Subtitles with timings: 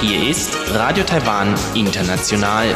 [0.00, 2.72] Hier ist Radio Taiwan International.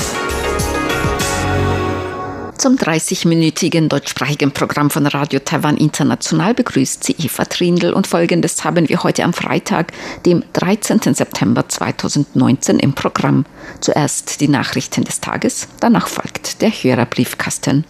[2.58, 8.88] Zum 30-minütigen deutschsprachigen Programm von Radio Taiwan International begrüßt sie Eva Trindl und folgendes haben
[8.88, 9.92] wir heute am Freitag,
[10.26, 11.14] dem 13.
[11.14, 13.46] September 2019 im Programm.
[13.80, 17.84] Zuerst die Nachrichten des Tages, danach folgt der Hörerbriefkasten.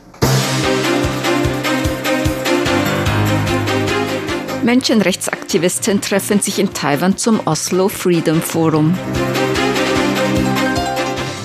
[4.64, 8.96] Menschenrechtsaktivisten treffen sich in Taiwan zum Oslo Freedom Forum.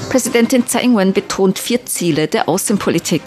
[0.10, 3.22] Präsidentin Tsai Ing-wen betont vier Ziele der Außenpolitik.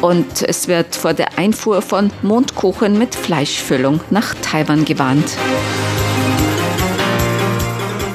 [0.00, 5.36] Und es wird vor der Einfuhr von Mondkuchen mit Fleischfüllung nach Taiwan gewarnt.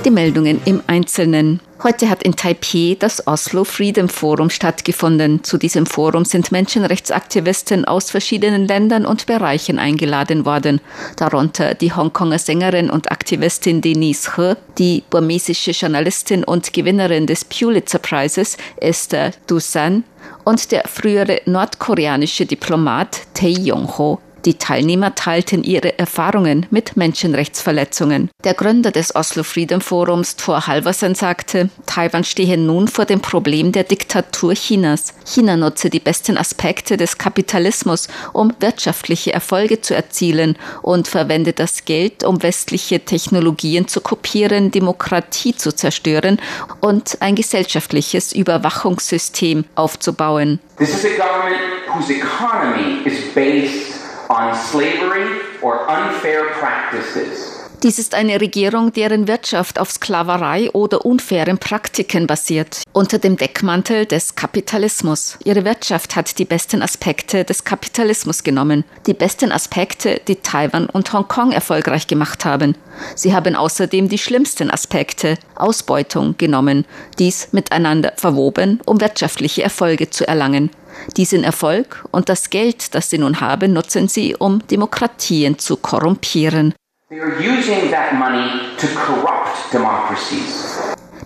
[0.03, 1.61] Die Meldungen im Einzelnen.
[1.83, 5.43] Heute hat in Taipei das Oslo Freedom Forum stattgefunden.
[5.43, 10.79] Zu diesem Forum sind Menschenrechtsaktivisten aus verschiedenen Ländern und Bereichen eingeladen worden,
[11.17, 17.99] darunter die Hongkonger Sängerin und Aktivistin Denise He, die burmesische Journalistin und Gewinnerin des Pulitzer
[17.99, 20.05] Prizes Esther Dusan
[20.45, 24.21] und der frühere nordkoreanische Diplomat Tae Yong-ho.
[24.45, 28.29] Die Teilnehmer teilten ihre Erfahrungen mit Menschenrechtsverletzungen.
[28.43, 33.71] Der Gründer des Oslo Freedom Forums, Thor Halversen, sagte, Taiwan stehe nun vor dem Problem
[33.71, 35.13] der Diktatur Chinas.
[35.25, 41.85] China nutze die besten Aspekte des Kapitalismus, um wirtschaftliche Erfolge zu erzielen und verwende das
[41.85, 46.37] Geld, um westliche Technologien zu kopieren, Demokratie zu zerstören
[46.81, 50.59] und ein gesellschaftliches Überwachungssystem aufzubauen.
[50.77, 51.61] This is a government
[51.93, 53.92] whose economy is based
[54.33, 57.52] on slavery or unfair practices.
[57.83, 64.05] Dies ist eine Regierung, deren Wirtschaft auf Sklaverei oder unfairen Praktiken basiert, unter dem Deckmantel
[64.05, 65.37] des Kapitalismus.
[65.43, 71.11] Ihre Wirtschaft hat die besten Aspekte des Kapitalismus genommen, die besten Aspekte, die Taiwan und
[71.11, 72.77] Hongkong erfolgreich gemacht haben.
[73.15, 76.85] Sie haben außerdem die schlimmsten Aspekte, Ausbeutung, genommen,
[77.19, 80.69] dies miteinander verwoben, um wirtschaftliche Erfolge zu erlangen.
[81.17, 86.73] Diesen Erfolg und das Geld, das sie nun haben, nutzen sie, um Demokratien zu korrumpieren.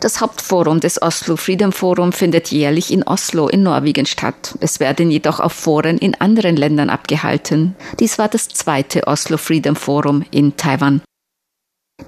[0.02, 4.58] Das Hauptforum des Oslo Freedom Forum findet jährlich in Oslo in Norwegen statt.
[4.60, 7.76] Es werden jedoch auch Foren in anderen Ländern abgehalten.
[8.00, 11.02] Dies war das zweite Oslo Freedom Forum in Taiwan.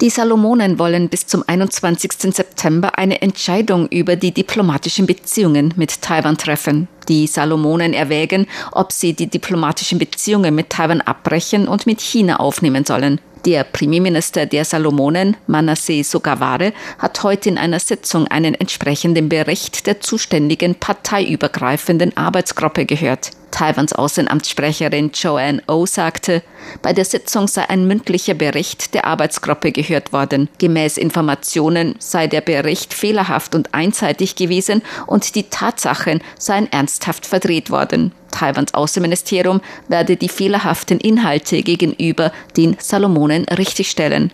[0.00, 2.34] Die Salomonen wollen bis zum 21.
[2.34, 6.86] September eine Entscheidung über die diplomatischen Beziehungen mit Taiwan treffen.
[7.08, 12.84] Die Salomonen erwägen, ob sie die diplomatischen Beziehungen mit Taiwan abbrechen und mit China aufnehmen
[12.84, 13.20] sollen.
[13.46, 20.00] Der Premierminister der Salomonen, Manasseh Sogaware, hat heute in einer Sitzung einen entsprechenden Bericht der
[20.00, 23.30] zuständigen parteiübergreifenden Arbeitsgruppe gehört.
[23.50, 26.42] Taiwans Außenamtssprecherin Joanne O sagte,
[26.82, 30.48] bei der Sitzung sei ein mündlicher Bericht der Arbeitsgruppe gehört worden.
[30.58, 37.70] Gemäß Informationen sei der Bericht fehlerhaft und einseitig gewesen und die Tatsachen seien ernsthaft verdreht
[37.70, 38.12] worden.
[38.30, 44.32] Taiwans Außenministerium werde die fehlerhaften Inhalte gegenüber den Salomonen richtigstellen.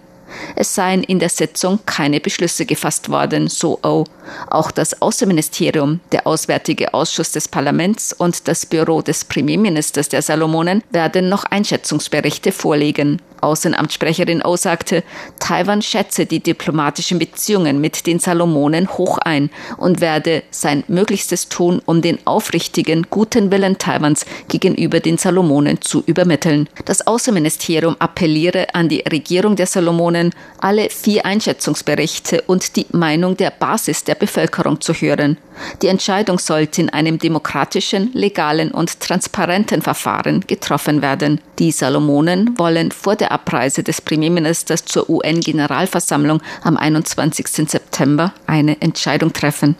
[0.54, 4.04] Es seien in der Sitzung keine Beschlüsse gefasst worden, so O.
[4.48, 10.82] Auch das Außenministerium, der Auswärtige Ausschuss des Parlaments und das Büro des Premierministers der Salomonen
[10.90, 13.20] werden noch Einschätzungsberichte vorlegen.
[13.40, 15.04] Außenamtssprecherin O sagte,
[15.38, 21.80] Taiwan schätze die diplomatischen Beziehungen mit den Salomonen hoch ein und werde sein Möglichstes tun,
[21.84, 26.68] um den aufrichtigen, guten Willen Taiwans gegenüber den Salomonen zu übermitteln.
[26.84, 30.15] Das Außenministerium appelliere an die Regierung der Salomonen,
[30.58, 35.38] alle vier Einschätzungsberichte und die Meinung der Basis der Bevölkerung zu hören.
[35.82, 41.40] Die Entscheidung sollte in einem demokratischen, legalen und transparenten Verfahren getroffen werden.
[41.58, 47.46] Die Salomonen wollen vor der Abreise des Premierministers zur UN-Generalversammlung am 21.
[47.68, 49.76] September eine Entscheidung treffen.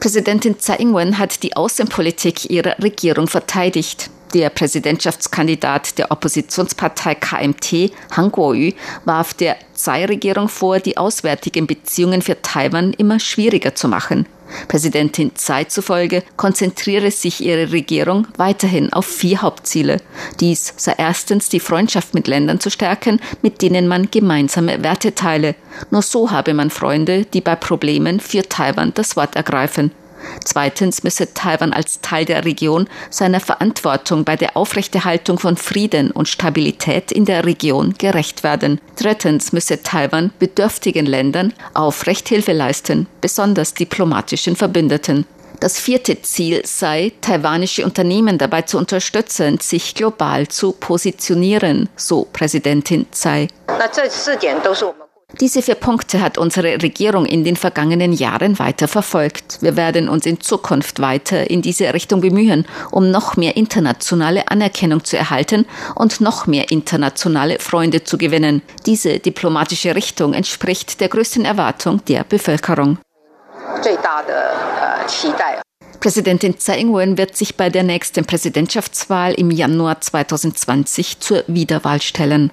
[0.00, 4.10] Präsidentin Tsai Ing-wen hat die Außenpolitik ihrer Regierung verteidigt.
[4.34, 8.72] Der Präsidentschaftskandidat der Oppositionspartei KMT, Han Kuo-yu,
[9.04, 14.26] warf der Tsai-Regierung vor, die auswärtigen Beziehungen für Taiwan immer schwieriger zu machen.
[14.68, 19.98] Präsidentin Tsai zufolge konzentriere sich ihre Regierung weiterhin auf vier Hauptziele.
[20.40, 25.54] Dies sei erstens die Freundschaft mit Ländern zu stärken, mit denen man gemeinsame Werte teile.
[25.90, 29.90] Nur so habe man Freunde, die bei Problemen für Taiwan das Wort ergreifen.
[30.44, 36.28] Zweitens müsse Taiwan als Teil der Region seiner Verantwortung bei der Aufrechterhaltung von Frieden und
[36.28, 38.80] Stabilität in der Region gerecht werden.
[38.96, 45.26] Drittens müsse Taiwan bedürftigen Ländern aufrecht Hilfe leisten, besonders diplomatischen Verbündeten.
[45.60, 53.06] Das vierte Ziel sei, taiwanische Unternehmen dabei zu unterstützen, sich global zu positionieren, so Präsidentin
[53.12, 53.46] Tsai.
[55.40, 59.58] Diese vier Punkte hat unsere Regierung in den vergangenen Jahren weiter verfolgt.
[59.60, 65.04] Wir werden uns in Zukunft weiter in diese Richtung bemühen, um noch mehr internationale Anerkennung
[65.04, 68.62] zu erhalten und noch mehr internationale Freunde zu gewinnen.
[68.86, 72.98] Diese diplomatische Richtung entspricht der größten Erwartung der Bevölkerung.
[76.00, 82.50] Präsidentin Tsai Ing-wen wird sich bei der nächsten Präsidentschaftswahl im Januar 2020 zur Wiederwahl stellen.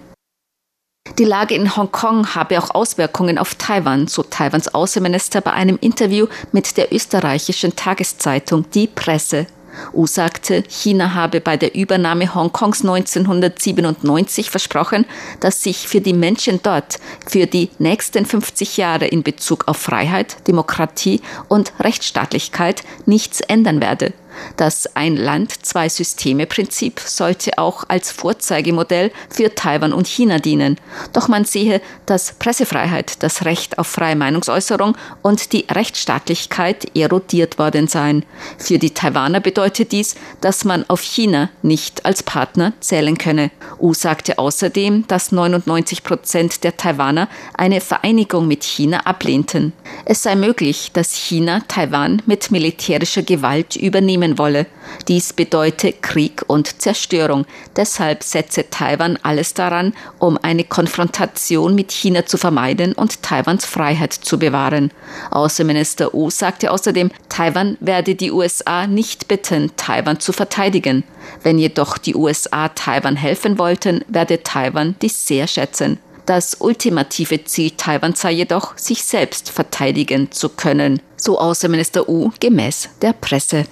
[1.20, 6.28] Die Lage in Hongkong habe auch Auswirkungen auf Taiwan, so Taiwans Außenminister bei einem Interview
[6.54, 9.48] mit der österreichischen Tageszeitung Die Presse.
[9.92, 15.06] Wu sagte, China habe bei der Übernahme Hongkongs 1997 versprochen,
[15.42, 20.48] dass sich für die Menschen dort für die nächsten 50 Jahre in Bezug auf Freiheit,
[20.48, 24.14] Demokratie und Rechtsstaatlichkeit nichts ändern werde.
[24.58, 30.78] Das Ein Land, zwei Systeme Prinzip sollte auch als Vorzeigemodell für Taiwan und China dienen.
[31.14, 37.88] Doch man sehe, dass Pressefreiheit, das Recht auf freie Meinungsäußerung und die Rechtsstaatlichkeit erodiert worden
[37.88, 38.26] seien.
[38.58, 43.52] Für die Taiwaner bedeutet dies, dass man auf China nicht als Partner zählen könne.
[43.80, 49.74] U sagte außerdem, dass 99 Prozent der Taiwaner eine Vereinigung mit China ablehnten.
[50.06, 54.66] Es sei möglich, dass China Taiwan mit militärischer Gewalt übernehmen verhindern wolle.
[55.08, 57.46] Dies bedeute Krieg und Zerstörung.
[57.76, 64.14] Deshalb setze Taiwan alles daran, um eine Konfrontation mit China zu vermeiden und Taiwans Freiheit
[64.14, 64.92] zu bewahren.
[65.32, 71.04] Außenminister Wu sagte außerdem, Taiwan werde die USA nicht bitten, Taiwan zu verteidigen.
[71.44, 76.00] Wenn jedoch die USA Taiwan helfen wollten, werde Taiwan dies sehr schätzen.
[76.30, 82.90] Das ultimative Ziel Taiwans sei jedoch, sich selbst verteidigen zu können, so Außenminister Wu gemäß
[83.02, 83.66] der Presse.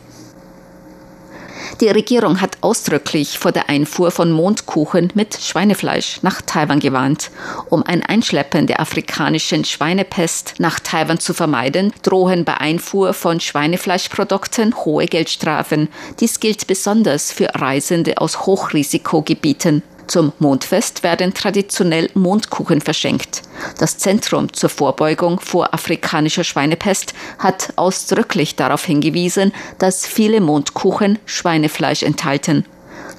[1.80, 7.30] Die Regierung hat ausdrücklich vor der Einfuhr von Mondkuchen mit Schweinefleisch nach Taiwan gewarnt.
[7.70, 14.76] Um ein Einschleppen der afrikanischen Schweinepest nach Taiwan zu vermeiden, drohen bei Einfuhr von Schweinefleischprodukten
[14.86, 15.90] hohe Geldstrafen.
[16.20, 19.84] Dies gilt besonders für Reisende aus Hochrisikogebieten.
[20.08, 23.44] Zum Mondfest werden traditionell Mondkuchen verschenkt.
[23.78, 32.04] Das Zentrum zur Vorbeugung vor afrikanischer Schweinepest hat ausdrücklich darauf hingewiesen, dass viele Mondkuchen Schweinefleisch
[32.04, 32.66] enthalten.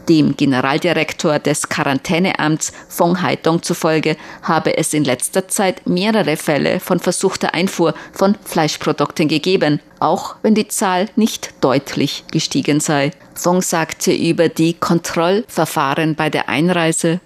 [0.09, 6.99] Dem Generaldirektor des Quarantäneamts Fong Haidong zufolge habe es in letzter Zeit mehrere Fälle von
[6.99, 13.11] versuchter Einfuhr von Fleischprodukten gegeben, auch wenn die Zahl nicht deutlich gestiegen sei.
[13.35, 17.21] Fong sagte über die Kontrollverfahren bei der Einreise,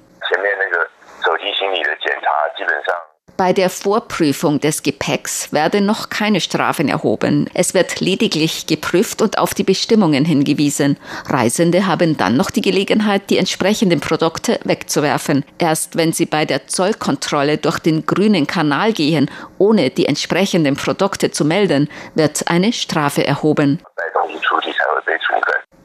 [3.43, 7.51] Bei der Vorprüfung des Gepäcks werden noch keine Strafen erhoben.
[7.55, 10.97] Es wird lediglich geprüft und auf die Bestimmungen hingewiesen.
[11.27, 15.45] Reisende haben dann noch die Gelegenheit, die entsprechenden Produkte wegzuwerfen.
[15.59, 19.29] Erst wenn sie bei der Zollkontrolle durch den grünen Kanal gehen,
[19.59, 23.81] ohne die entsprechenden Produkte zu melden, wird eine Strafe erhoben.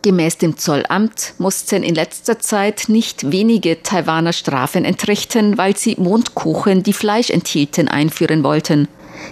[0.08, 6.82] Gemäß dem Zollamt mussten in letzter Zeit nicht wenige Taiwaner Strafen entrichten, weil sie Mondkuchen,
[6.82, 7.47] die Fleisch enthielten,
[7.88, 8.88] einführen wollten.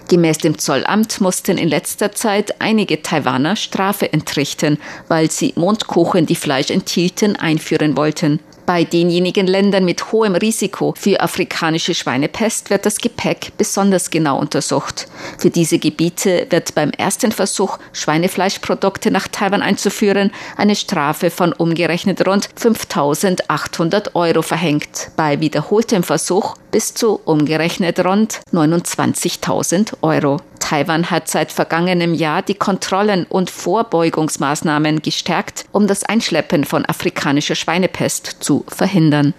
[0.10, 6.36] Gemäß dem Zollamt mussten in letzter Zeit einige Taiwaner Strafe entrichten, weil sie Mondkuchen, die
[6.36, 8.40] Fleisch enthielten, einführen wollten.
[8.66, 15.08] Bei denjenigen Ländern mit hohem Risiko für afrikanische Schweinepest wird das Gepäck besonders genau untersucht.
[15.38, 22.28] Für diese Gebiete wird beim ersten Versuch, Schweinefleischprodukte nach Taiwan einzuführen, eine Strafe von umgerechnet
[22.28, 25.12] rund 5800 Euro verhängt.
[25.16, 30.42] Bei wiederholtem Versuch bis zu umgerechnet rund 29.000 Euro.
[30.60, 37.54] Taiwan hat seit vergangenem Jahr die Kontrollen und Vorbeugungsmaßnahmen gestärkt, um das Einschleppen von afrikanischer
[37.54, 39.34] Schweinepest zu verhindern.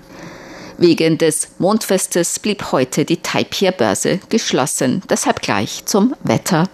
[0.79, 5.03] Wegen des Mondfestes blieb heute die Taipei-Börse geschlossen.
[5.09, 6.69] Deshalb gleich zum Wetter.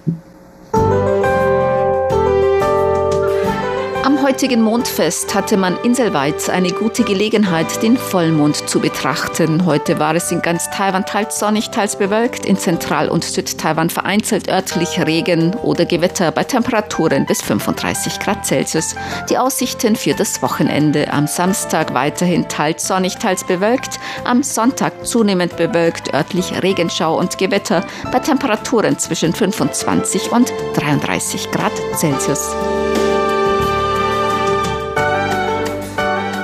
[4.23, 9.67] Heutigen Mondfest hatte man inselweit eine gute Gelegenheit, den Vollmond zu betrachten.
[9.67, 14.49] Heute war es in ganz Taiwan teils sonnig, teils bewölkt, in Zentral- und Südtaiwan vereinzelt
[14.49, 18.95] örtlich Regen oder Gewitter bei Temperaturen bis 35 Grad Celsius.
[19.29, 25.57] Die Aussichten für das Wochenende am Samstag weiterhin teils sonnig, teils bewölkt, am Sonntag zunehmend
[25.57, 32.55] bewölkt, örtlich Regenschau und Gewitter bei Temperaturen zwischen 25 und 33 Grad Celsius.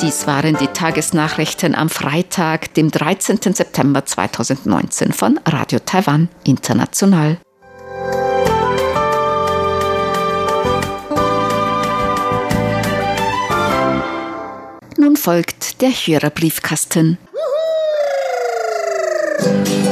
[0.01, 3.41] Dies waren die Tagesnachrichten am Freitag, dem 13.
[3.53, 7.39] September 2019 von Radio Taiwan International.
[14.97, 17.19] Nun folgt der Hörerbriefkasten.
[19.39, 19.88] Briefkasten.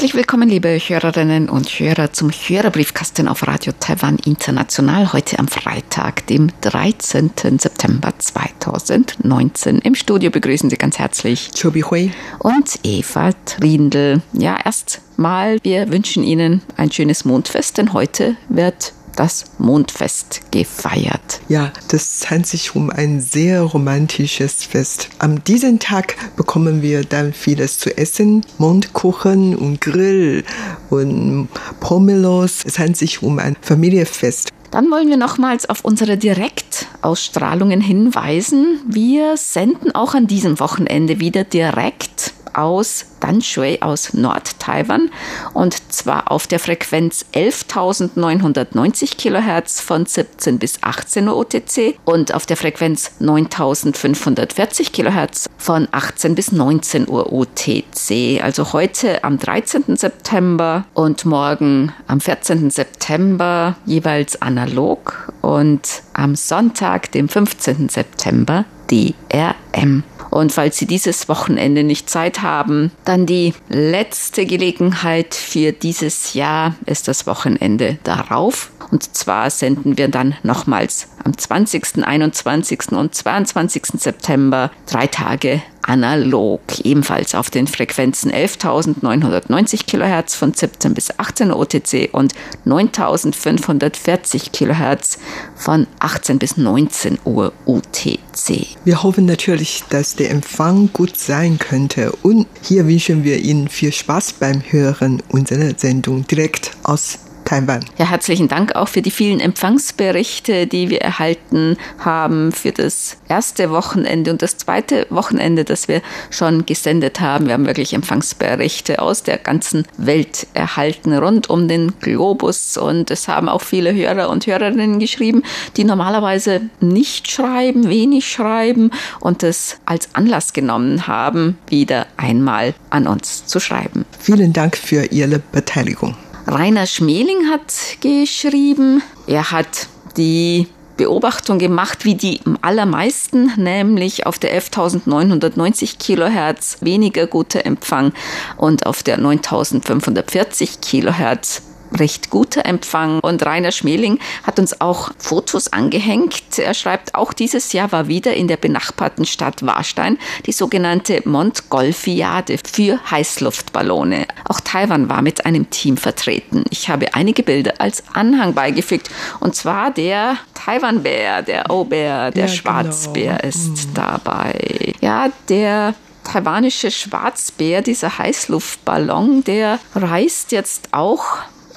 [0.00, 5.12] Herzlich willkommen, liebe Hörerinnen und Hörer, zum Hörerbriefkasten auf Radio Taiwan International.
[5.12, 7.32] Heute am Freitag, dem 13.
[7.58, 9.80] September 2019.
[9.80, 14.22] Im Studio begrüßen Sie ganz herzlich Chobi Hui und Eva Trindl.
[14.32, 21.40] Ja, erst mal, wir wünschen Ihnen ein schönes Mondfest, denn heute wird das Mondfest gefeiert.
[21.48, 25.08] Ja, das handelt sich um ein sehr romantisches Fest.
[25.18, 30.44] Am diesem Tag bekommen wir dann vieles zu essen, Mondkuchen und Grill
[30.90, 31.48] und
[31.80, 32.60] Pomelos.
[32.64, 34.50] Es handelt sich um ein Familienfest.
[34.70, 38.80] Dann wollen wir nochmals auf unsere Direktausstrahlungen hinweisen.
[38.86, 42.19] Wir senden auch an diesem Wochenende wieder direkt
[42.60, 45.10] aus Danshui aus Nord-Taiwan
[45.52, 52.46] und zwar auf der Frequenz 11.990 Kilohertz von 17 bis 18 Uhr UTC und auf
[52.46, 58.42] der Frequenz 9.540 Kilohertz von 18 bis 19 Uhr UTC.
[58.42, 59.96] Also heute am 13.
[59.96, 62.70] September und morgen am 14.
[62.70, 67.88] September jeweils analog und am Sonntag, dem 15.
[67.88, 70.02] September, DRM.
[70.30, 76.74] Und falls Sie dieses Wochenende nicht Zeit haben, dann die letzte Gelegenheit für dieses Jahr
[76.86, 78.70] ist das Wochenende darauf.
[78.90, 82.92] Und zwar senden wir dann nochmals am 20., 21.
[82.92, 83.82] und 22.
[83.98, 92.10] September drei Tage analog, ebenfalls auf den Frequenzen 11.990 kHz von 17 bis 18 OTC
[92.12, 92.34] und
[92.66, 95.18] 9.540 kHz
[95.56, 98.66] von 18 bis 19 Uhr UTC.
[98.84, 103.92] Wir hoffen natürlich, dass der Empfang gut sein könnte und hier wünschen wir Ihnen viel
[103.92, 107.18] Spaß beim Hören unserer Sendung direkt aus
[107.50, 107.84] Taiwan.
[107.98, 113.70] Ja, herzlichen Dank auch für die vielen Empfangsberichte, die wir erhalten haben für das erste
[113.70, 117.46] Wochenende und das zweite Wochenende, das wir schon gesendet haben.
[117.46, 122.76] Wir haben wirklich Empfangsberichte aus der ganzen Welt erhalten, rund um den Globus.
[122.76, 125.42] Und es haben auch viele Hörer und Hörerinnen geschrieben,
[125.76, 133.08] die normalerweise nicht schreiben, wenig schreiben und es als Anlass genommen haben, wieder einmal an
[133.08, 134.04] uns zu schreiben.
[134.20, 136.14] Vielen Dank für Ihre Beteiligung.
[136.46, 140.66] Rainer Schmeling hat geschrieben, er hat die
[140.96, 148.12] Beobachtung gemacht, wie die allermeisten, nämlich auf der 11.990 Kilohertz weniger guter Empfang
[148.58, 153.20] und auf der 9.540 Kilohertz recht guter Empfang.
[153.20, 156.58] Und Rainer Schmeling hat uns auch Fotos angehängt.
[156.58, 162.58] Er schreibt, auch dieses Jahr war wieder in der benachbarten Stadt Warstein die sogenannte Montgolfiade
[162.58, 164.26] für Heißluftballone.
[164.48, 166.64] Auch Taiwan war mit einem Team vertreten.
[166.70, 169.10] Ich habe einige Bilder als Anhang beigefügt.
[169.40, 173.48] Und zwar der Taiwanbär, der O-Bär, der ja, Schwarzbär genau.
[173.48, 173.94] ist mhm.
[173.94, 174.92] dabei.
[175.00, 175.94] Ja, der
[176.24, 181.24] taiwanische Schwarzbär, dieser Heißluftballon, der reist jetzt auch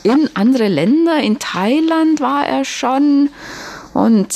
[0.03, 1.19] in andere Länder.
[1.21, 3.29] In Thailand war er schon
[3.93, 4.35] und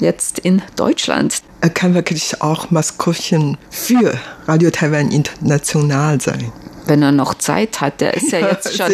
[0.00, 1.42] jetzt in Deutschland.
[1.60, 6.52] Er kann wirklich auch Maskottchen für Radio Taiwan International sein
[6.86, 8.00] wenn er noch Zeit hat.
[8.00, 8.92] Der ist ja jetzt schon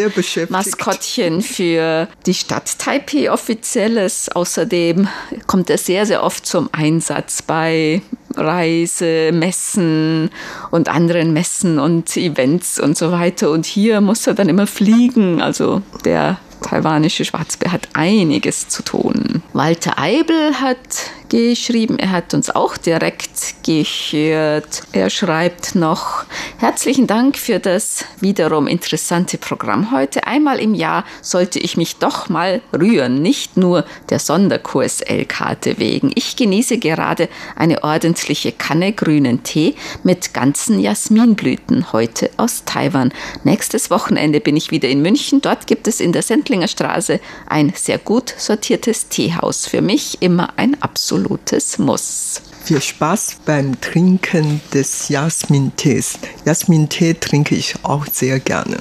[0.49, 4.29] Maskottchen für die Stadt Taipei offizielles.
[4.31, 5.09] Außerdem
[5.47, 8.03] kommt er sehr, sehr oft zum Einsatz bei
[8.37, 10.31] Reise, Messen
[10.71, 13.51] und anderen Messen und Events und so weiter.
[13.51, 15.41] Und hier muss er dann immer fliegen.
[15.41, 19.43] Also der taiwanische Schwarzbär hat einiges zu tun.
[19.53, 20.79] Walter Eibel hat
[21.33, 21.99] geschrieben.
[21.99, 24.83] Er hat uns auch direkt gehört.
[24.93, 26.25] Er schreibt noch,
[26.59, 30.27] herzlichen Dank für das wiederum interessante Programm heute.
[30.27, 36.13] Einmal im Jahr sollte ich mich doch mal rühren, nicht nur der Sonderkurs-L-Karte wegen.
[36.15, 43.11] Ich genieße gerade eine ordentliche Kanne grünen Tee mit ganzen Jasminblüten heute aus Taiwan.
[43.43, 45.41] Nächstes Wochenende bin ich wieder in München.
[45.41, 49.67] Dort gibt es in der Sendlinger Straße ein sehr gut sortiertes Teehaus.
[49.67, 52.43] Für mich immer ein absolut absolutes Muss.
[52.65, 56.19] Viel Spaß beim Trinken des Jasmin-Tees.
[56.45, 58.79] Jasmin-Tee trinke ich auch sehr gerne.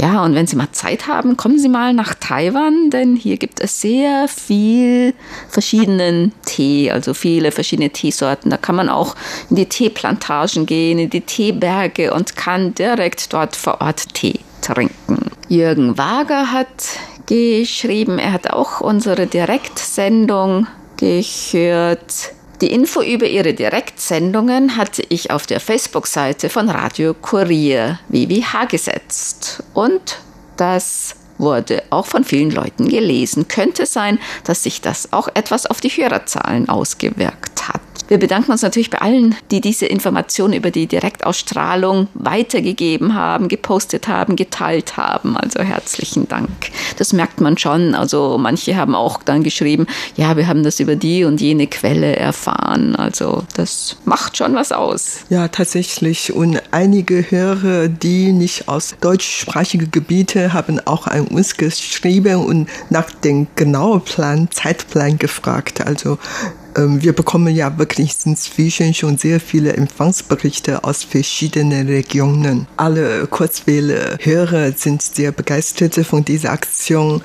[0.00, 3.60] Ja, und wenn Sie mal Zeit haben, kommen Sie mal nach Taiwan, denn hier gibt
[3.60, 5.14] es sehr viel
[5.48, 8.50] verschiedenen Tee, also viele verschiedene Teesorten.
[8.50, 9.14] Da kann man auch
[9.48, 15.30] in die Teeplantagen gehen, in die Teeberge und kann direkt dort vor Ort Tee trinken.
[15.48, 20.66] Jürgen Wager hat geschrieben, er hat auch unsere Direktsendung
[21.04, 22.32] gehört.
[22.60, 29.62] Die Info über ihre Direktsendungen hatte ich auf der Facebook-Seite von Radio Kurier WWH gesetzt.
[29.74, 30.18] Und
[30.56, 33.48] das wurde auch von vielen Leuten gelesen.
[33.48, 37.80] Könnte sein, dass sich das auch etwas auf die Hörerzahlen ausgewirkt hat.
[38.08, 44.08] Wir bedanken uns natürlich bei allen, die diese Informationen über die Direktausstrahlung weitergegeben haben, gepostet
[44.08, 45.36] haben, geteilt haben.
[45.36, 46.50] Also herzlichen Dank.
[46.98, 47.94] Das merkt man schon.
[47.94, 49.86] Also manche haben auch dann geschrieben,
[50.16, 52.94] ja, wir haben das über die und jene Quelle erfahren.
[52.94, 55.20] Also das macht schon was aus.
[55.30, 56.32] Ja, tatsächlich.
[56.32, 63.10] Und einige Hörer, die nicht aus deutschsprachigen Gebieten haben auch an uns geschrieben und nach
[63.10, 65.80] dem genauen Plan, Zeitplan gefragt.
[65.80, 66.18] Also
[66.76, 72.66] wir bekommen ja wirklich inzwischen schon sehr viele Empfangsberichte aus verschiedenen Regionen.
[72.76, 77.22] Alle Kurzwelle-Hörer sind sehr begeistert von dieser Aktion.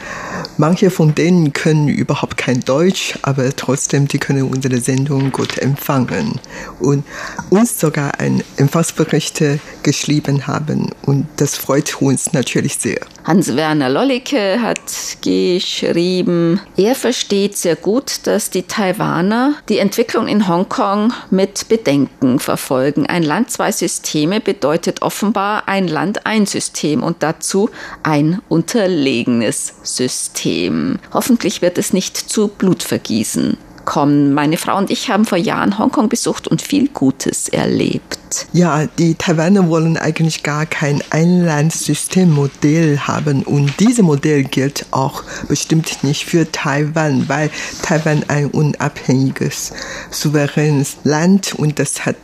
[0.57, 6.39] Manche von denen können überhaupt kein Deutsch, aber trotzdem, die können unsere Sendung gut empfangen
[6.79, 7.03] und
[7.49, 9.41] uns sogar ein Empfangsbericht
[9.81, 10.91] geschrieben haben.
[11.05, 12.99] Und das freut uns natürlich sehr.
[13.23, 14.81] Hans-Werner Lollicke hat
[15.21, 19.38] geschrieben, er versteht sehr gut, dass die Taiwaner
[19.69, 23.05] die Entwicklung in Hongkong mit Bedenken verfolgen.
[23.05, 27.69] Ein Land, zwei Systeme bedeutet offenbar ein Land, ein System und dazu
[28.03, 30.99] ein unterlegenes System.
[31.13, 33.57] Hoffentlich wird es nicht zu Blutvergießen
[33.89, 34.33] kommen.
[34.33, 38.19] Meine Frau und ich haben vor Jahren Hongkong besucht und viel Gutes erlebt.
[38.53, 46.03] Ja, die Taiwaner wollen eigentlich gar kein Einlandssystemmodell haben und dieses Modell gilt auch bestimmt
[46.03, 47.49] nicht für Taiwan, weil
[47.81, 49.73] Taiwan ein unabhängiges,
[50.11, 52.17] souveränes Land und das hat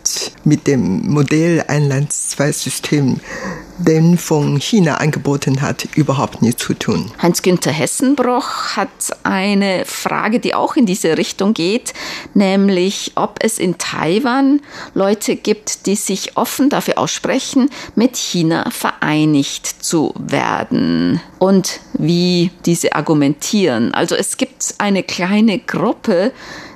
[0.43, 3.19] mit dem Modell Einland-Zwei-System
[3.77, 7.11] den von China angeboten hat, überhaupt nichts zu tun.
[7.21, 8.89] Heinz-Günther Hessenbroch hat
[9.23, 11.93] eine Frage, die auch in diese Richtung geht,
[12.33, 14.61] nämlich ob es in Taiwan
[14.93, 22.93] Leute gibt, die sich offen dafür aussprechen, mit China vereinigt zu werden und wie diese
[22.93, 23.93] argumentieren.
[23.93, 26.31] Also es gibt eine kleine Gruppe,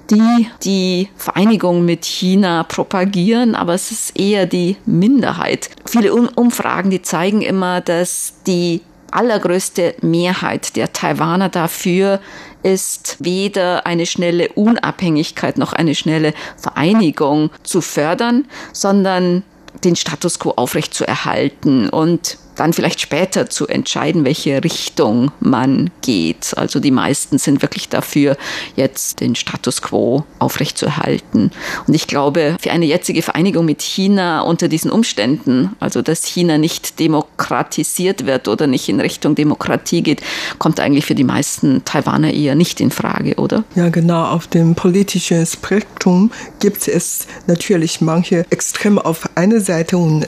[0.09, 5.69] die die Vereinigung mit China propagieren, aber es ist eher die Minderheit.
[5.85, 12.19] Viele Umfragen, die zeigen immer, dass die allergrößte Mehrheit der Taiwaner dafür
[12.63, 19.43] ist, weder eine schnelle Unabhängigkeit noch eine schnelle Vereinigung zu fördern, sondern
[19.83, 21.89] den Status quo aufrechtzuerhalten.
[21.89, 26.53] Und dann vielleicht später zu entscheiden, welche Richtung man geht.
[26.57, 28.37] Also die meisten sind wirklich dafür,
[28.75, 31.51] jetzt den Status quo aufrechtzuerhalten.
[31.87, 36.57] Und ich glaube, für eine jetzige Vereinigung mit China unter diesen Umständen, also dass China
[36.57, 40.21] nicht demokratisiert wird oder nicht in Richtung Demokratie geht,
[40.57, 43.63] kommt eigentlich für die meisten Taiwaner eher nicht in Frage, oder?
[43.75, 44.25] Ja, genau.
[44.25, 50.27] Auf dem politischen Spektrum gibt es natürlich manche extrem auf einer Seite und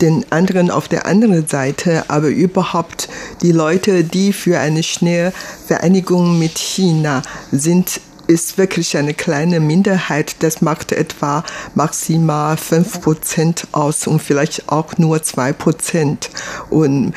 [0.00, 3.08] den anderen auf der anderen Seite, aber überhaupt
[3.42, 5.32] die Leute, die für eine schnelle
[5.66, 10.36] Vereinigung mit China sind, ist wirklich eine kleine Minderheit.
[10.40, 11.44] Das macht etwa
[11.74, 16.30] maximal fünf Prozent aus und vielleicht auch nur zwei Prozent.
[16.70, 17.12] Und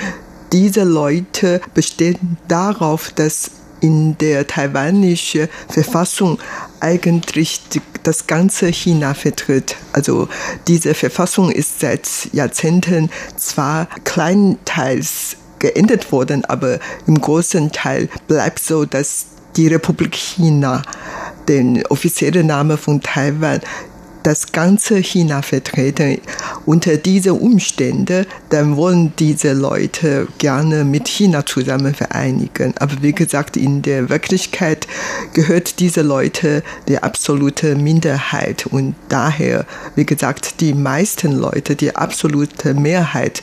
[0.52, 6.40] diese Leute bestehen darauf, dass in der taiwanischen Verfassung
[6.80, 7.62] eigentlich
[8.04, 9.76] das ganze China vertritt.
[9.94, 10.28] Also
[10.68, 18.86] diese Verfassung ist seit Jahrzehnten zwar kleinteils geändert worden, aber im großen Teil bleibt so,
[18.86, 20.84] dass die Republik China
[21.48, 23.62] den offiziellen Name von Taiwan
[24.28, 26.20] das ganze China vertreten.
[26.66, 32.74] Unter diese Umstände, dann wollen diese Leute gerne mit China zusammen vereinigen.
[32.78, 34.86] Aber wie gesagt, in der Wirklichkeit
[35.32, 42.74] gehört diese Leute der absolute Minderheit und daher, wie gesagt, die meisten Leute, die absolute
[42.74, 43.42] Mehrheit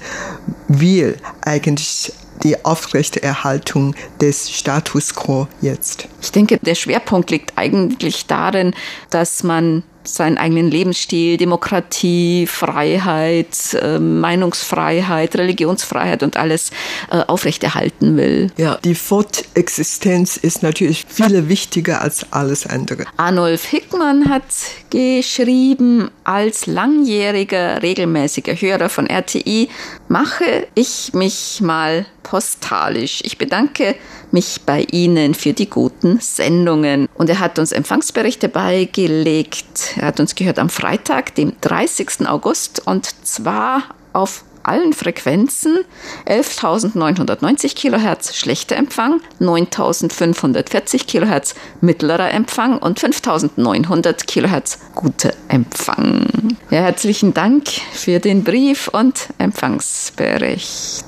[0.69, 6.09] will eigentlich die Aufrechterhaltung des Status quo jetzt.
[6.21, 8.75] Ich denke, der Schwerpunkt liegt eigentlich darin,
[9.09, 16.71] dass man seinen eigenen Lebensstil, Demokratie, Freiheit, äh, Meinungsfreiheit, Religionsfreiheit und alles
[17.11, 18.51] äh, aufrechterhalten will.
[18.57, 23.05] Ja, die Fortexistenz ist natürlich viel wichtiger als alles andere.
[23.17, 24.45] Arnulf Hickmann hat
[24.91, 29.69] geschrieben, als langjähriger regelmäßiger Hörer von RTI
[30.09, 33.21] mache ich mich mal postalisch.
[33.23, 33.95] Ich bedanke
[34.33, 37.09] mich bei Ihnen für die guten Sendungen.
[37.15, 39.95] Und er hat uns Empfangsberichte beigelegt.
[39.97, 42.27] Er hat uns gehört am Freitag, dem 30.
[42.27, 45.79] August, und zwar auf allen Frequenzen
[46.27, 56.57] 11.990 Kilohertz schlechter Empfang, 9.540 Kilohertz mittlerer Empfang und 5.900 Kilohertz guter Empfang.
[56.71, 61.05] Ja, herzlichen Dank für den Brief und Empfangsbericht.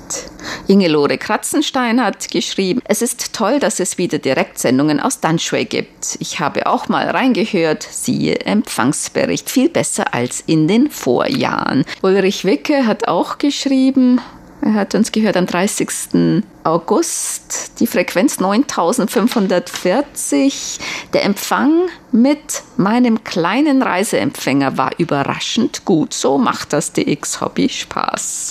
[0.67, 6.17] Ingelore Kratzenstein hat geschrieben, es ist toll, dass es wieder Direktsendungen aus Danshui gibt.
[6.19, 11.85] Ich habe auch mal reingehört, siehe Empfangsbericht, viel besser als in den Vorjahren.
[12.01, 14.19] Ulrich Wicke hat auch geschrieben,
[14.61, 16.43] er hat uns gehört am 30.
[16.67, 20.79] August, die Frequenz 9540.
[21.13, 26.13] Der Empfang mit meinem kleinen Reiseempfänger war überraschend gut.
[26.13, 28.49] So macht das DX-Hobby Spaß.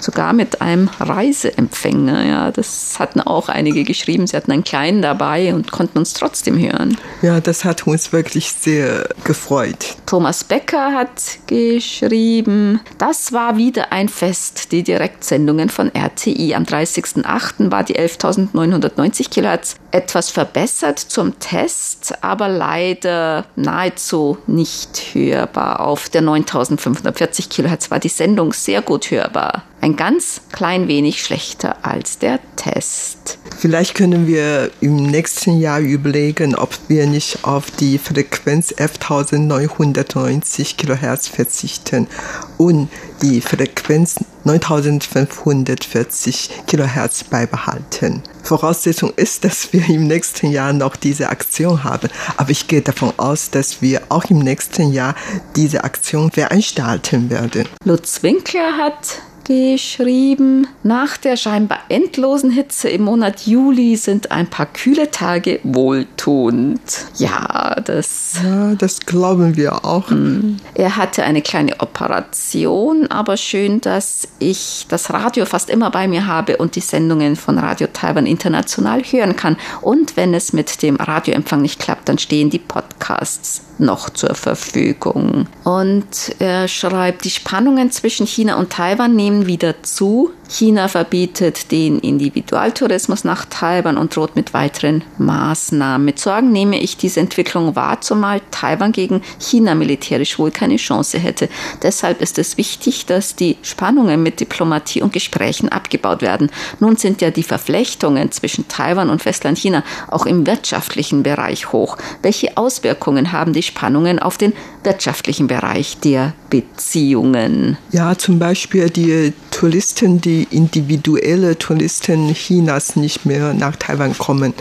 [0.00, 2.24] Sogar mit einem Reiseempfänger.
[2.24, 4.26] Ja, das hatten auch einige geschrieben.
[4.26, 6.96] Sie hatten einen kleinen dabei und konnten uns trotzdem hören.
[7.20, 9.96] Ja, das hat uns wirklich sehr gefreut.
[10.06, 11.10] Thomas Becker hat
[11.46, 16.54] geschrieben, das war wieder ein Fest, die Direktsendungen von RTI.
[16.54, 17.57] Am 30.08.
[17.58, 25.80] war die 11.990 Kilohertz etwas verbessert zum Test, aber leider nahezu nicht hörbar.
[25.80, 29.62] Auf der 9540 Kilohertz war die Sendung sehr gut hörbar.
[29.80, 33.38] Ein ganz klein wenig schlechter als der Test.
[33.56, 41.28] Vielleicht können wir im nächsten Jahr überlegen, ob wir nicht auf die Frequenz 11.990 Kilohertz
[41.28, 42.08] verzichten
[42.56, 42.88] und
[43.22, 48.22] die Frequenz 9540 Kilohertz beibehalten.
[48.42, 52.08] Voraussetzung ist, dass wir im nächsten Jahr noch diese Aktion haben.
[52.36, 55.14] Aber ich gehe davon aus, dass wir auch im nächsten Jahr
[55.54, 57.68] diese Aktion veranstalten werden.
[57.84, 64.66] Lutz Winkler hat geschrieben, nach der scheinbar endlosen Hitze im Monat Juli sind ein paar
[64.66, 66.80] kühle Tage wohltuend.
[67.16, 68.34] Ja, das.
[68.44, 70.10] Ja, das glauben wir auch.
[70.10, 70.58] Hm.
[70.74, 76.26] Er hatte eine kleine Operation, aber schön, dass ich das Radio fast immer bei mir
[76.26, 79.56] habe und die Sendungen von Radio Taiwan International hören kann.
[79.80, 85.46] Und wenn es mit dem Radioempfang nicht klappt, dann stehen die Podcasts noch zur Verfügung.
[85.64, 90.30] Und er schreibt, die Spannungen zwischen China und Taiwan nehmen wieder zu.
[90.48, 96.04] China verbietet den Individualtourismus nach Taiwan und droht mit weiteren Maßnahmen.
[96.04, 101.18] Mit Sorgen nehme ich diese Entwicklung wahr, zumal Taiwan gegen China militärisch wohl keine Chance
[101.18, 101.50] hätte.
[101.82, 106.50] Deshalb ist es wichtig, dass die Spannungen mit Diplomatie und Gesprächen abgebaut werden.
[106.80, 111.98] Nun sind ja die Verflechtungen zwischen Taiwan und Festland China auch im wirtschaftlichen Bereich hoch.
[112.22, 117.76] Welche Auswirkungen haben die Spannungen auf den wirtschaftlichen Bereich der Beziehungen?
[117.90, 124.54] Ja, zum Beispiel die Touristen, die individuelle Touristen Chinas nicht mehr nach Taiwan kommen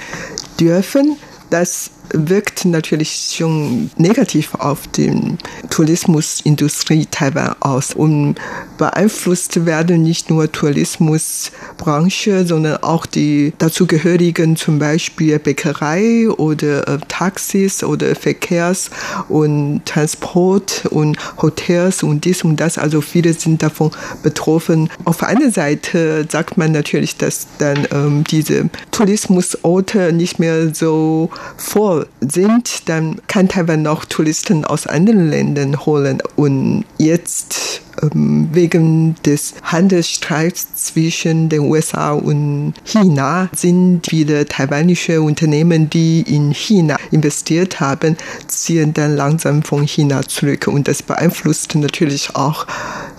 [0.59, 1.17] dürfen.
[1.49, 5.37] Das wirkt natürlich schon negativ auf die
[5.69, 8.35] Tourismusindustrie Taiwan aus und
[8.77, 17.83] beeinflusst werden nicht nur Tourismusbranche, sondern auch die dazugehörigen zum Beispiel Bäckerei oder äh, Taxis
[17.83, 18.89] oder Verkehrs-
[19.29, 22.77] und Transport und Hotels und dies und das.
[22.77, 23.91] Also viele sind davon
[24.23, 24.89] betroffen.
[25.05, 31.96] Auf einer Seite sagt man natürlich, dass dann ähm, diese Tourismusorte nicht mehr so vor
[32.21, 36.21] sind, dann kann Taiwan noch Touristen aus anderen Ländern holen.
[36.35, 45.89] Und jetzt ähm, wegen des Handelsstreits zwischen den USA und China sind viele taiwanische Unternehmen,
[45.89, 50.67] die in China investiert haben, ziehen dann langsam von China zurück.
[50.67, 52.67] Und das beeinflusst natürlich auch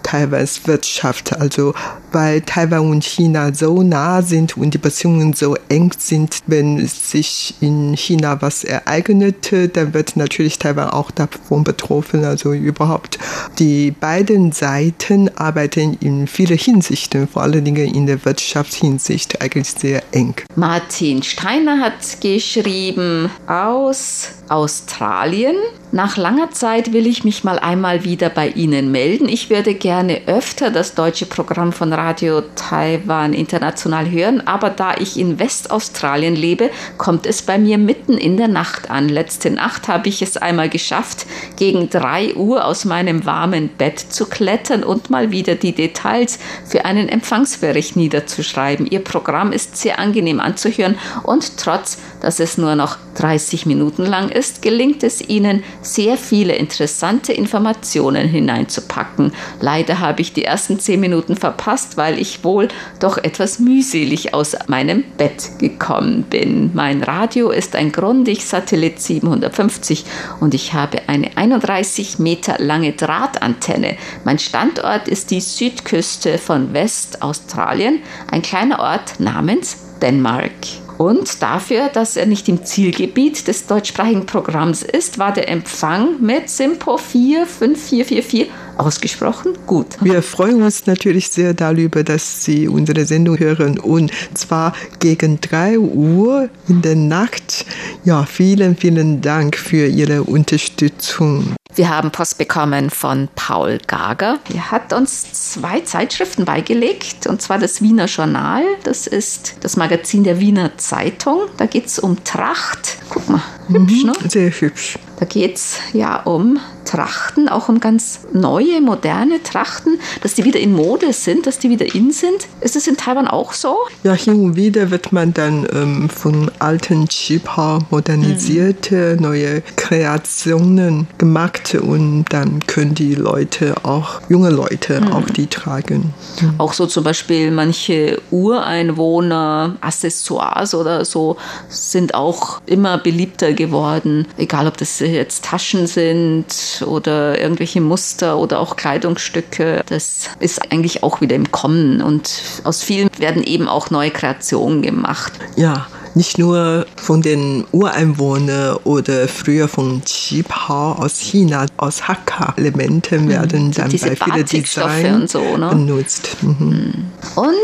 [0.02, 1.38] Taiwans Wirtschaft.
[1.38, 1.74] Also
[2.12, 7.54] weil Taiwan und China so nah sind und die Beziehungen so eng sind, wenn sich
[7.60, 12.24] in China was ereignet, dann wird natürlich Taiwan auch davon betroffen.
[12.24, 13.18] Also überhaupt
[13.58, 20.02] die beiden Seiten arbeiten in vielen Hinsichten, vor allen Dingen in der Wirtschaftshinsicht eigentlich sehr
[20.12, 20.34] eng.
[20.56, 25.56] Martin Steiner hat geschrieben aus Australien.
[25.90, 29.26] Nach langer Zeit will ich mich mal einmal wieder bei Ihnen melden.
[29.28, 35.18] Ich würde gerne öfter das deutsche Programm von Radio Taiwan International hören, aber da ich
[35.18, 39.08] in Westaustralien lebe, kommt es bei mir mitten in der Nacht an.
[39.08, 44.26] Letzte Nacht habe ich es einmal geschafft, gegen drei Uhr aus meinem warmen Bett zu
[44.26, 48.86] klettern und mal wieder die Details für einen Empfangsbericht niederzuschreiben.
[48.86, 54.28] Ihr Programm ist sehr angenehm anzuhören und trotz, dass es nur noch 30 Minuten lang
[54.28, 59.32] ist, gelingt es Ihnen, sehr viele interessante Informationen hineinzupacken.
[59.60, 62.68] Leider habe ich die ersten 10 Minuten verpasst, weil ich wohl
[63.00, 66.70] doch etwas mühselig aus meinem Bett gekommen bin.
[66.74, 70.04] Mein Radio ist ein Grundig-Satellit 750
[70.40, 73.96] und ich habe eine 31 Meter lange Drahtantenne.
[74.24, 78.00] Mein Standort ist die Südküste von Westaustralien,
[78.30, 80.87] ein kleiner Ort namens Dänemark.
[80.98, 86.50] Und dafür, dass er nicht im Zielgebiet des deutschsprachigen Programms ist, war der Empfang mit
[86.50, 89.96] Simpo 45444 ausgesprochen gut.
[90.00, 95.78] Wir freuen uns natürlich sehr darüber, dass Sie unsere Sendung hören und zwar gegen 3
[95.78, 97.66] Uhr in der Nacht.
[98.04, 101.54] Ja, vielen, vielen Dank für Ihre Unterstützung.
[101.78, 104.40] Wir haben Post bekommen von Paul Gager.
[104.52, 108.64] Er hat uns zwei Zeitschriften beigelegt, und zwar das Wiener Journal.
[108.82, 111.42] Das ist das Magazin der Wiener Zeitung.
[111.56, 112.98] Da geht es um Tracht.
[113.10, 114.12] Guck mal, hübsch, mhm, ne?
[114.28, 114.98] Sehr hübsch.
[115.18, 120.60] Da geht es ja um Trachten, auch um ganz neue, moderne Trachten, dass die wieder
[120.60, 122.48] in Mode sind, dass die wieder in sind.
[122.60, 123.76] Ist es in Taiwan auch so?
[124.04, 129.22] Ja, hin und wieder wird man dann ähm, von alten Chipa modernisierte mhm.
[129.22, 135.12] neue Kreationen gemacht und dann können die Leute auch, junge Leute mhm.
[135.12, 136.14] auch die tragen.
[136.40, 136.54] Mhm.
[136.58, 141.36] Auch so zum Beispiel manche Ureinwohner, Accessoires oder so
[141.68, 148.60] sind auch immer beliebter geworden, egal ob das jetzt Taschen sind oder irgendwelche Muster oder
[148.60, 149.82] auch Kleidungsstücke.
[149.88, 154.82] Das ist eigentlich auch wieder im Kommen und aus vielen werden eben auch neue Kreationen
[154.82, 155.32] gemacht.
[155.56, 163.28] Ja, nicht nur von den Ureinwohnern oder früher von Qipao aus China, aus Hakka-Elementen mhm.
[163.28, 165.68] werden dann bei vielen Designs so, ne?
[165.68, 166.36] benutzt.
[166.42, 166.56] Mhm.
[166.58, 166.92] mhm.
[167.36, 167.54] Und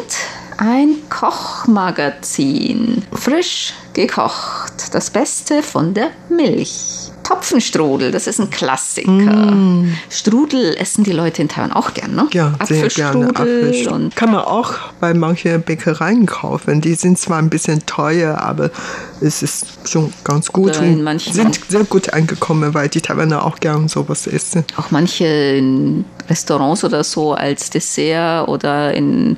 [0.57, 7.04] ein Kochmagazin, frisch gekocht, das Beste von der Milch.
[7.25, 9.11] Topfenstrudel, das ist ein Klassiker.
[9.11, 9.95] Mm.
[10.11, 12.29] Strudel essen die Leute in Taiwan auch gern, ne?
[12.33, 13.31] Ja, sehr gerne.
[13.35, 14.11] Apfelstrudel.
[14.15, 16.81] Kann man auch bei manchen Bäckereien kaufen.
[16.81, 18.71] Die sind zwar ein bisschen teuer, aber
[19.21, 23.89] es ist schon ganz gut Oder sind sehr gut angekommen, weil die Taiwaner auch gern
[23.89, 24.65] sowas essen.
[24.77, 29.37] Auch manche in Restaurants oder so als Dessert oder in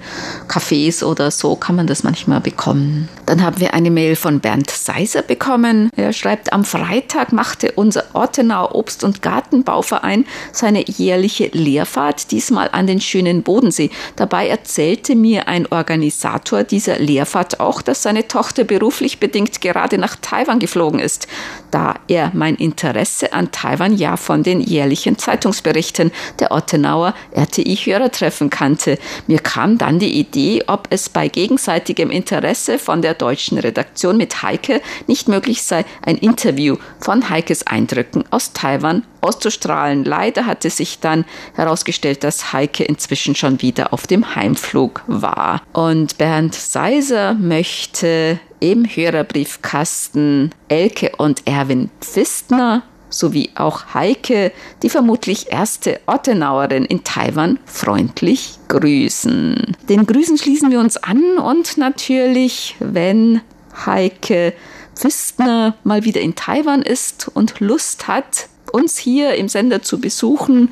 [0.49, 3.09] Cafés oder so kann man das manchmal bekommen.
[3.27, 5.90] Dann haben wir eine Mail von Bernd Seiser bekommen.
[5.96, 12.86] Er schreibt, am Freitag machte unser Ortenauer Obst- und Gartenbauverein seine jährliche Lehrfahrt, diesmal an
[12.86, 13.90] den schönen Bodensee.
[14.16, 20.16] Dabei erzählte mir ein Organisator dieser Lehrfahrt auch, dass seine Tochter beruflich bedingt gerade nach
[20.16, 21.28] Taiwan geflogen ist,
[21.70, 28.98] da er mein Interesse an Taiwan ja von den jährlichen Zeitungsberichten der Ortenauer RTI-Hörertreffen kannte.
[29.26, 34.42] Mir kam dann die Idee, ob es bei gegenseitigem Interesse von der deutschen Redaktion mit
[34.42, 40.05] Heike nicht möglich sei, ein Interview von Heikes Eindrücken aus Taiwan auszustrahlen.
[40.05, 41.24] Leider hatte sich dann
[41.55, 45.62] herausgestellt, dass Heike inzwischen schon wieder auf dem Heimflug war.
[45.72, 54.52] Und Bernd Seiser möchte im Hörerbriefkasten Elke und Erwin Pfistner sowie auch Heike,
[54.83, 59.76] die vermutlich erste Ottenauerin in Taiwan, freundlich grüßen.
[59.88, 63.40] Den Grüßen schließen wir uns an und natürlich, wenn
[63.85, 64.55] Heike
[64.96, 70.70] Pfistner mal wieder in Taiwan ist und Lust hat, uns hier im Sender zu besuchen,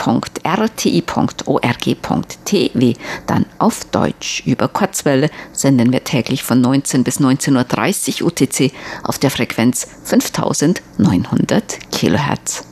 [3.27, 4.45] Dann auf Deutsch.
[4.47, 8.73] Über Kurzwelle senden wir täglich von 19 bis 19.30 Uhr UTC
[9.03, 12.72] auf der Frequenz 5900 Kilohertz.